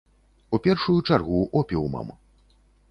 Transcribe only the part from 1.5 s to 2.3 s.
опіумам.